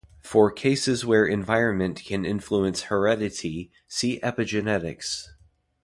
For 0.23 0.49
cases 0.51 1.05
where 1.05 1.27
environment 1.27 2.03
can 2.03 2.25
influence 2.25 2.81
heredity, 2.89 3.69
see 3.87 4.19
epigenetics. 4.23 5.27